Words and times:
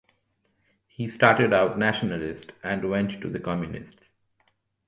He 0.87 1.07
started 1.07 1.53
out 1.53 1.77
nationalist 1.77 2.53
and 2.63 2.89
went 2.89 3.21
to 3.21 3.29
the 3.29 3.39
communists. 3.39 4.09